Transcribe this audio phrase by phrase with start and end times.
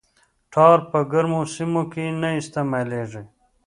[0.53, 3.23] ټار په ګرمو سیمو کې نه استعمالیږي